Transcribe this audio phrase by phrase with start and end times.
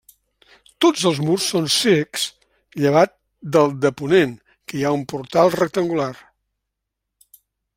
[0.83, 2.23] Tots els murs són cecs
[2.85, 3.13] llevat
[3.57, 4.33] del de ponent
[4.71, 6.11] que hi ha un portal rectangular.